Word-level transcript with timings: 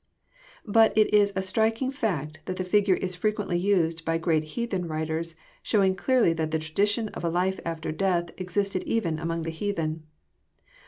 But 0.65 0.97
it 0.97 1.13
Is 1.13 1.31
a 1.35 1.43
striking 1.43 1.91
fact 1.91 2.39
that 2.45 2.55
the 2.55 2.63
figure 2.63 2.95
is 2.95 3.13
frequently 3.15 3.59
used 3.59 4.03
by 4.03 4.17
great 4.17 4.43
heathen 4.57 4.87
writers, 4.87 5.35
show 5.61 5.83
ing 5.83 5.93
clearly 5.93 6.33
that 6.33 6.49
the 6.49 6.57
tradition 6.57 7.09
of 7.09 7.23
a 7.23 7.29
life 7.29 7.59
after 7.63 7.91
death 7.91 8.31
existed 8.39 8.81
even 8.85 9.19
among 9.19 9.43
the 9.43 9.51
heathen. 9.51 10.01